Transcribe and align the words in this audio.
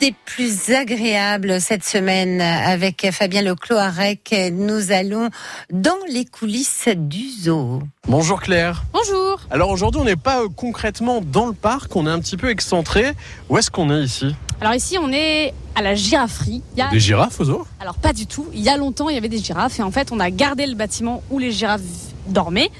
des 0.00 0.14
plus 0.24 0.70
agréables 0.70 1.60
cette 1.60 1.84
semaine 1.84 2.40
avec 2.40 3.06
Fabien 3.12 3.42
Lecloarec. 3.42 4.34
Nous 4.52 4.92
allons 4.92 5.28
dans 5.70 5.98
les 6.08 6.24
coulisses 6.24 6.88
du 6.96 7.28
zoo. 7.28 7.82
Bonjour 8.08 8.40
Claire. 8.40 8.82
Bonjour. 8.94 9.40
Alors 9.50 9.68
aujourd'hui 9.70 10.00
on 10.00 10.04
n'est 10.04 10.16
pas 10.16 10.40
euh, 10.42 10.48
concrètement 10.54 11.20
dans 11.20 11.46
le 11.46 11.52
parc, 11.52 11.94
on 11.96 12.06
est 12.06 12.10
un 12.10 12.18
petit 12.20 12.38
peu 12.38 12.48
excentré. 12.48 13.12
Où 13.50 13.58
est-ce 13.58 13.70
qu'on 13.70 13.90
est 13.94 14.02
ici? 14.02 14.34
Alors 14.62 14.74
ici 14.74 14.96
on 14.98 15.12
est 15.12 15.52
à 15.74 15.82
la 15.82 15.94
girafferie. 15.94 16.62
Il 16.74 16.78
y 16.78 16.82
a- 16.82 16.88
Des 16.88 17.00
girafes 17.00 17.38
au 17.38 17.44
zoo? 17.44 17.66
Alors 17.78 17.96
pas 17.96 18.14
du 18.14 18.26
tout. 18.26 18.46
Il 18.54 18.60
y 18.60 18.70
a 18.70 18.78
longtemps 18.78 19.10
il 19.10 19.14
y 19.16 19.18
avait 19.18 19.28
des 19.28 19.38
girafes 19.38 19.78
et 19.78 19.82
en 19.82 19.90
fait 19.90 20.12
on 20.12 20.20
a 20.20 20.30
gardé 20.30 20.66
le 20.66 20.76
bâtiment 20.76 21.22
où 21.30 21.38
les 21.38 21.52
girafes 21.52 21.82
dormaient. 22.26 22.70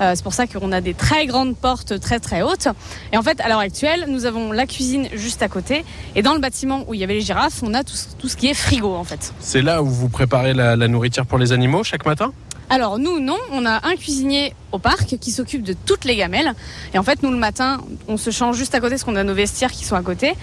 Euh, 0.00 0.12
c'est 0.14 0.22
pour 0.22 0.34
ça 0.34 0.46
qu'on 0.46 0.72
a 0.72 0.80
des 0.80 0.94
très 0.94 1.26
grandes 1.26 1.56
portes 1.56 1.98
très 2.00 2.20
très 2.20 2.42
hautes. 2.42 2.68
Et 3.12 3.16
en 3.16 3.22
fait, 3.22 3.40
à 3.40 3.48
l'heure 3.48 3.58
actuelle, 3.58 4.06
nous 4.08 4.24
avons 4.26 4.52
la 4.52 4.66
cuisine 4.66 5.08
juste 5.12 5.42
à 5.42 5.48
côté. 5.48 5.84
Et 6.16 6.22
dans 6.22 6.34
le 6.34 6.40
bâtiment 6.40 6.84
où 6.88 6.94
il 6.94 7.00
y 7.00 7.04
avait 7.04 7.14
les 7.14 7.20
girafes, 7.20 7.62
on 7.62 7.74
a 7.74 7.84
tout, 7.84 7.94
ce- 7.96 8.14
tout 8.18 8.28
ce 8.28 8.36
qui 8.36 8.48
est 8.48 8.54
frigo 8.54 8.94
en 8.94 9.04
fait. 9.04 9.32
C'est 9.40 9.62
là 9.62 9.82
où 9.82 9.86
vous 9.86 10.08
préparez 10.08 10.54
la, 10.54 10.76
la 10.76 10.88
nourriture 10.88 11.26
pour 11.26 11.38
les 11.38 11.52
animaux 11.52 11.84
chaque 11.84 12.06
matin? 12.06 12.32
Alors 12.72 13.00
nous, 13.00 13.18
non, 13.18 13.36
on 13.50 13.66
a 13.66 13.84
un 13.84 13.96
cuisinier 13.96 14.54
au 14.70 14.78
parc 14.78 15.16
qui 15.18 15.32
s'occupe 15.32 15.64
de 15.64 15.72
toutes 15.84 16.04
les 16.04 16.14
gamelles. 16.14 16.52
Et 16.94 16.98
en 16.98 17.02
fait, 17.02 17.22
nous 17.24 17.32
le 17.32 17.36
matin, 17.36 17.80
on 18.06 18.16
se 18.16 18.30
change 18.30 18.56
juste 18.56 18.74
à 18.76 18.80
côté 18.80 18.90
parce 18.90 19.02
qu'on 19.02 19.16
a 19.16 19.24
nos 19.24 19.34
vestiaires 19.34 19.72
qui 19.72 19.84
sont 19.84 19.96
à 19.96 20.02
côté. 20.02 20.34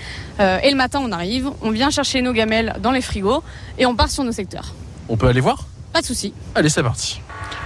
Euh, 0.42 0.60
et 0.62 0.70
le 0.70 0.76
matin, 0.76 1.00
on 1.02 1.14
arrive, 1.14 1.50
on 1.62 1.72
vient 1.72 1.90
chercher 1.90 2.22
nos 2.22 2.34
gamelles 2.34 2.76
dans 2.84 2.92
les 2.92 3.02
frigos 3.02 3.44
et 3.80 3.86
on 3.86 3.96
part 3.96 4.12
sur 4.12 4.26
nos 4.26 4.34
secteurs. 4.34 4.74
On 5.08 5.16
peut 5.16 5.28
aller 5.28 5.40
voir? 5.40 5.68
Pas 5.94 6.02
de 6.02 6.06
souci. 6.06 6.34
Allez 6.54 6.68
c'est 6.68 6.84
parti. 6.84 7.22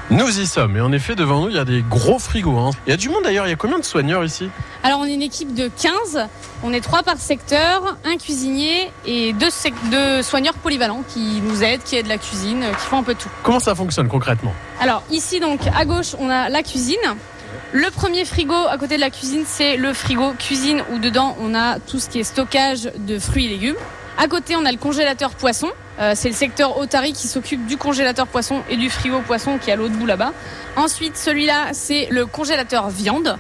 Nous 0.10 0.40
y 0.42 0.46
sommes 0.46 0.76
et 0.76 0.82
en 0.82 0.92
effet 0.92 1.16
devant 1.16 1.40
nous 1.42 1.50
il 1.50 1.56
y 1.56 1.60
a 1.60 1.64
des 1.64 1.84
gros 1.90 2.20
frigos. 2.20 2.58
hein. 2.58 2.72
Il 2.86 2.90
y 2.90 2.94
a 2.94 2.98
du 2.98 3.08
monde 3.08 3.24
d'ailleurs, 3.24 3.48
il 3.48 3.50
y 3.50 3.54
a 3.54 3.56
combien 3.56 3.80
de 3.80 3.86
soigneurs 3.86 4.26
ici? 4.26 4.50
Alors 4.84 5.00
on 5.00 5.06
est 5.06 5.14
une 5.14 5.22
équipe 5.22 5.54
de 5.54 5.70
15, 5.82 6.28
on 6.64 6.74
est 6.74 6.82
trois 6.82 7.02
par 7.04 7.18
secteur, 7.18 7.98
un 8.04 8.18
cuisinier 8.18 8.92
et 9.06 9.32
deux, 9.32 9.48
deux 9.90 10.22
soigneurs 10.22 10.56
polyvalents 10.56 11.04
qui 11.08 11.40
nous 11.42 11.64
aident, 11.64 11.84
qui 11.84 11.96
aident 11.96 12.08
la 12.08 12.18
cuisine, 12.18 12.66
qui 12.78 12.86
font 12.88 12.98
un 12.98 13.04
peu 13.04 13.16
tout. 13.16 13.30
Comment 13.44 13.60
ça 13.62 13.74
fonctionne 13.74 14.10
concrètement? 14.10 14.54
Alors 14.82 15.04
ici 15.12 15.40
donc 15.40 15.62
à 15.74 15.86
gauche 15.86 16.16
on 16.20 16.30
a 16.30 16.50
la 16.50 16.62
cuisine. 16.64 16.98
Le 17.74 17.90
premier 17.90 18.26
frigo 18.26 18.54
à 18.70 18.78
côté 18.78 18.98
de 18.98 19.02
la 19.02 19.12
cuisine 19.12 19.44
c'est 19.48 19.78
le 19.78 19.94
frigo 19.94 20.34
cuisine 20.38 20.84
où 20.92 21.00
dedans 21.00 21.38
on 21.40 21.56
a 21.56 21.80
tout 21.80 22.00
ce 22.00 22.10
qui 22.10 22.20
est 22.20 22.24
stockage 22.24 22.90
de 22.98 23.18
fruits 23.18 23.46
et 23.46 23.50
légumes. 23.50 23.76
À 24.18 24.28
côté 24.28 24.56
on 24.56 24.66
a 24.66 24.72
le 24.72 24.78
congélateur 24.78 25.32
poisson. 25.32 25.70
Euh, 26.00 26.14
c'est 26.16 26.30
le 26.30 26.36
secteur 26.36 26.78
Otari 26.78 27.14
qui 27.14 27.28
s'occupe 27.28 27.66
du 27.66 27.78
congélateur 27.78 28.28
poisson 28.28 28.62
et 28.70 28.78
du 28.78 28.90
frigo 28.90 29.22
poisson 29.22 29.58
qui 29.58 29.70
est 29.70 29.74
à 29.74 29.76
l'autre 29.76 29.96
bout 29.96 30.06
là-bas. 30.06 30.34
Ensuite 30.76 31.18
celui-là 31.18 31.70
c'est 31.74 32.08
le 32.10 32.26
congélateur 32.26 32.90
viande. 32.90 33.38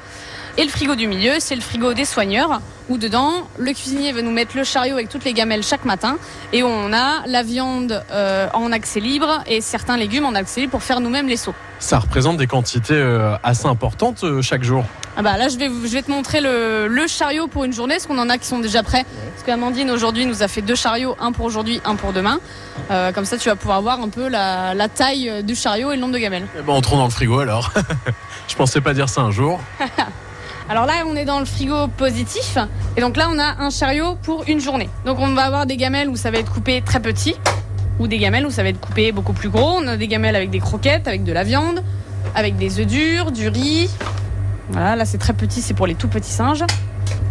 Et 0.57 0.63
le 0.63 0.69
frigo 0.69 0.95
du 0.95 1.07
milieu, 1.07 1.33
c'est 1.39 1.55
le 1.55 1.61
frigo 1.61 1.93
des 1.93 2.03
soigneurs, 2.05 2.59
où 2.89 2.97
dedans, 2.97 3.47
le 3.57 3.71
cuisinier 3.71 4.11
va 4.11 4.21
nous 4.21 4.31
mettre 4.31 4.57
le 4.57 4.63
chariot 4.65 4.95
avec 4.95 5.07
toutes 5.07 5.23
les 5.23 5.33
gamelles 5.33 5.63
chaque 5.63 5.85
matin, 5.85 6.17
et 6.51 6.61
on 6.61 6.91
a 6.91 7.21
la 7.25 7.41
viande 7.41 8.03
euh, 8.11 8.47
en 8.53 8.71
accès 8.73 8.99
libre 8.99 9.41
et 9.47 9.61
certains 9.61 9.95
légumes 9.95 10.25
en 10.25 10.35
accès 10.35 10.59
libre 10.61 10.71
pour 10.71 10.83
faire 10.83 10.99
nous-mêmes 10.99 11.27
les 11.27 11.37
sauts. 11.37 11.55
Ça 11.79 11.99
représente 11.99 12.35
des 12.37 12.47
quantités 12.47 12.93
euh, 12.93 13.35
assez 13.43 13.65
importantes 13.65 14.23
euh, 14.25 14.41
chaque 14.41 14.63
jour. 14.63 14.83
Ah 15.15 15.21
bah 15.21 15.37
là, 15.37 15.47
je 15.47 15.57
vais, 15.57 15.67
vous- 15.69 15.87
je 15.87 15.93
vais 15.93 16.01
te 16.01 16.11
montrer 16.11 16.41
le, 16.41 16.87
le 16.87 17.07
chariot 17.07 17.47
pour 17.47 17.63
une 17.63 17.73
journée, 17.73 17.95
parce 17.95 18.07
qu'on 18.07 18.19
en 18.19 18.29
a 18.29 18.37
qui 18.37 18.45
sont 18.45 18.59
déjà 18.59 18.83
prêts. 18.83 19.05
Parce 19.33 19.43
qu'Amandine, 19.45 19.89
aujourd'hui, 19.89 20.25
nous 20.25 20.43
a 20.43 20.47
fait 20.49 20.61
deux 20.61 20.75
chariots, 20.75 21.15
un 21.21 21.31
pour 21.31 21.45
aujourd'hui, 21.45 21.81
un 21.85 21.95
pour 21.95 22.11
demain. 22.11 22.39
Euh, 22.91 23.11
comme 23.13 23.25
ça, 23.25 23.37
tu 23.37 23.47
vas 23.47 23.55
pouvoir 23.55 23.81
voir 23.81 24.01
un 24.01 24.09
peu 24.09 24.27
la, 24.27 24.73
la 24.73 24.89
taille 24.89 25.43
du 25.43 25.55
chariot 25.55 25.91
et 25.91 25.95
le 25.95 26.01
nombre 26.01 26.13
de 26.13 26.19
gamelles. 26.19 26.45
Eh 26.59 26.61
ben, 26.61 26.73
entrons 26.73 26.97
dans 26.97 27.05
le 27.05 27.09
frigo 27.11 27.39
alors. 27.39 27.71
Je 28.49 28.55
pensais 28.55 28.81
pas 28.81 28.93
dire 28.93 29.07
ça 29.07 29.21
un 29.21 29.31
jour. 29.31 29.59
Alors 30.69 30.85
là, 30.85 30.93
on 31.05 31.15
est 31.15 31.25
dans 31.25 31.39
le 31.39 31.45
frigo 31.45 31.87
positif. 31.87 32.57
Et 32.95 33.01
donc 33.01 33.17
là, 33.17 33.27
on 33.31 33.39
a 33.39 33.61
un 33.61 33.69
chariot 33.69 34.15
pour 34.21 34.43
une 34.47 34.59
journée. 34.59 34.89
Donc 35.05 35.19
on 35.19 35.33
va 35.33 35.43
avoir 35.43 35.65
des 35.65 35.77
gamelles 35.77 36.09
où 36.09 36.15
ça 36.15 36.31
va 36.31 36.37
être 36.37 36.51
coupé 36.51 36.81
très 36.81 36.99
petit, 36.99 37.35
ou 37.99 38.07
des 38.07 38.17
gamelles 38.17 38.45
où 38.45 38.51
ça 38.51 38.63
va 38.63 38.69
être 38.69 38.79
coupé 38.79 39.11
beaucoup 39.11 39.33
plus 39.33 39.49
gros. 39.49 39.77
On 39.77 39.87
a 39.87 39.97
des 39.97 40.07
gamelles 40.07 40.35
avec 40.35 40.49
des 40.49 40.59
croquettes, 40.59 41.07
avec 41.07 41.23
de 41.23 41.33
la 41.33 41.43
viande, 41.43 41.83
avec 42.35 42.57
des 42.57 42.79
œufs 42.79 42.87
durs, 42.87 43.31
du 43.31 43.47
riz. 43.47 43.89
Voilà, 44.69 44.95
là 44.95 45.05
c'est 45.05 45.17
très 45.17 45.33
petit, 45.33 45.61
c'est 45.61 45.73
pour 45.73 45.87
les 45.87 45.95
tout 45.95 46.07
petits 46.07 46.31
singes. 46.31 46.63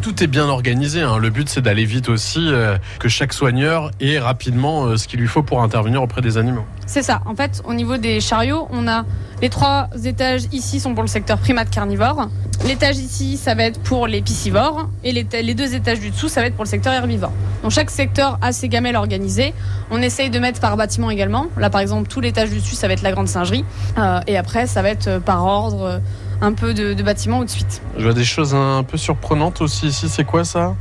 Tout 0.03 0.23
est 0.23 0.27
bien 0.27 0.49
organisé. 0.49 1.03
hein. 1.03 1.19
Le 1.19 1.31
but, 1.31 1.49
c'est 1.49 1.61
d'aller 1.61 1.85
vite 1.85 2.09
aussi, 2.09 2.49
euh, 2.49 2.77
que 2.99 3.09
chaque 3.09 3.33
soigneur 3.33 3.91
ait 4.01 4.19
rapidement 4.19 4.85
euh, 4.85 4.97
ce 4.97 5.07
qu'il 5.07 5.21
lui 5.21 5.29
faut 5.29 5.43
pour 5.43 5.63
intervenir 5.63 6.03
auprès 6.03 6.23
des 6.23 6.39
animaux. 6.39 6.65
C'est 6.87 7.03
ça. 7.03 7.21
En 7.27 7.35
fait, 7.35 7.63
au 7.65 7.75
niveau 7.75 7.97
des 7.97 8.21
chariots, 8.21 8.67
on 8.71 8.89
a 8.89 9.05
les 9.43 9.49
trois 9.49 9.89
étages 10.05 10.43
ici 10.53 10.81
sont 10.81 10.93
pour 10.93 11.03
le 11.03 11.09
secteur 11.09 11.39
primate 11.39 11.71
carnivore. 11.71 12.29
L'étage 12.67 12.99
ici, 12.99 13.39
ça 13.39 13.55
va 13.55 13.65
être 13.65 13.81
pour 13.81 14.07
les 14.07 14.21
piscivores. 14.21 14.89
Et 15.03 15.13
les, 15.13 15.55
deux 15.55 15.75
étages 15.75 15.99
du 15.99 16.11
dessous, 16.11 16.29
ça 16.29 16.43
va 16.43 16.49
être 16.49 16.57
pour 16.57 16.65
le 16.65 16.69
secteur 16.69 16.93
herbivore. 16.93 17.33
Donc 17.63 17.71
chaque 17.71 17.91
secteur 17.91 18.39
a 18.43 18.53
ses 18.53 18.69
gamelles 18.69 18.97
organisées. 18.97 19.55
On 19.91 20.03
essaye 20.03 20.29
de 20.29 20.39
mettre 20.39 20.61
par 20.61 20.77
bâtiment 20.77 21.11
également. 21.11 21.47
Là, 21.57 21.71
par 21.71 21.81
exemple, 21.81 22.09
tout 22.09 22.21
l'étage 22.21 22.51
du 22.51 22.57
dessus, 22.57 22.75
ça 22.75 22.87
va 22.87 22.93
être 22.93 23.03
la 23.03 23.13
grande 23.13 23.29
singerie. 23.29 23.65
Euh, 23.97 24.21
et 24.27 24.37
après, 24.37 24.67
ça 24.67 24.83
va 24.83 24.91
être 24.91 25.21
par 25.21 25.45
ordre, 25.45 26.01
un 26.41 26.53
peu 26.53 26.75
de, 26.75 26.95
de 26.95 27.03
bâtiment 27.03 27.41
ou 27.41 27.45
de 27.45 27.51
suite. 27.51 27.83
Je 27.97 28.05
vois 28.05 28.15
des 28.15 28.25
choses 28.25 28.55
un 28.55 28.83
peu 28.83 28.97
surprenantes 28.97 29.61
aussi 29.61 29.89
ici. 29.89 30.09
C'est 30.09 30.25
quoi 30.25 30.45
ça? 30.45 30.75